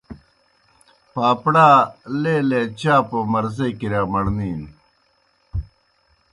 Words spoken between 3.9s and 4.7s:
مڑنِینوْ۔